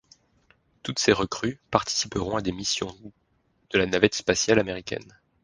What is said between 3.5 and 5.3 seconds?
de la navette spatiale américaine.